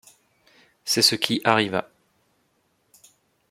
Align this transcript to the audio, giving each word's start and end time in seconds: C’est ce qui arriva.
C’est 0.83 1.03
ce 1.03 1.13
qui 1.13 1.41
arriva. 1.43 1.87